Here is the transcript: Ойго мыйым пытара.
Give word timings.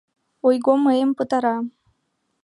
Ойго 0.47 0.73
мыйым 0.85 1.11
пытара. 1.17 1.57